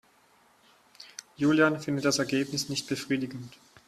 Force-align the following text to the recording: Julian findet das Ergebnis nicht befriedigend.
Julian 1.37 1.79
findet 1.79 2.05
das 2.05 2.17
Ergebnis 2.17 2.69
nicht 2.69 2.87
befriedigend. 2.87 3.55